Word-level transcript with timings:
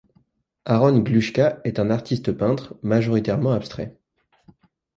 Aharon 0.65 0.97
Gluska 1.03 1.61
est 1.63 1.77
un 1.77 1.91
artiste 1.91 2.31
peintre, 2.31 2.73
majoritairement 2.81 3.51
abstrait. 3.51 3.99